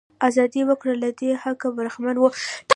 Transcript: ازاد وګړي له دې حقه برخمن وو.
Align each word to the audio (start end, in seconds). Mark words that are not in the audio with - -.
ازاد 0.27 0.53
وګړي 0.67 0.95
له 1.03 1.09
دې 1.19 1.31
حقه 1.41 1.67
برخمن 1.77 2.15
وو. 2.19 2.29